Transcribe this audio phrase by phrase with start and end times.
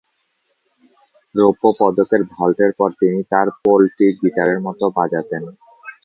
[1.35, 5.43] রৌপ্য পদকের ভল্টের পর তিনি তার পোলটি গিটারের মত বাজাতেন।